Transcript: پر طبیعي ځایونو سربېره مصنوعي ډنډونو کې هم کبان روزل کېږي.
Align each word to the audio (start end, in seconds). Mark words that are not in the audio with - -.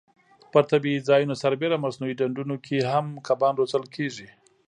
پر 0.51 0.63
طبیعي 0.71 0.99
ځایونو 1.09 1.35
سربېره 1.43 1.77
مصنوعي 1.83 2.15
ډنډونو 2.19 2.55
کې 2.65 2.75
هم 2.91 3.05
کبان 3.27 3.53
روزل 3.59 3.83
کېږي. 3.95 4.27